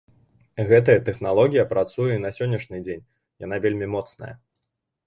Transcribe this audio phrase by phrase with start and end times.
[0.69, 3.07] Гэтая тэхналогія працуе і на сённяшні дзень,
[3.47, 4.35] яна вельмі моцная.